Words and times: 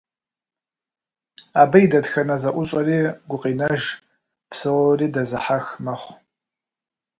Абы 1.61 1.77
и 1.85 1.87
дэтхэнэ 1.91 2.35
зэӏущӏэри 2.41 2.99
гукъинэж, 3.29 3.81
псори 4.49 5.07
дэзыхьэх 5.13 5.65
мэхъу. 5.83 6.13